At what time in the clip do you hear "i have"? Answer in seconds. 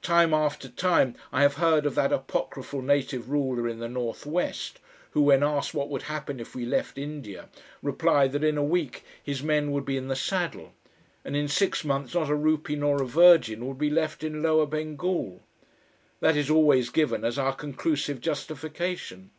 1.30-1.56